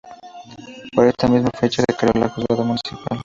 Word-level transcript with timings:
Por 0.95 1.05
esta 1.05 1.27
misma 1.27 1.51
fecha 1.55 1.83
se 1.87 1.95
creó 1.95 2.11
el 2.23 2.29
juzgado 2.31 2.63
municipal. 2.63 3.19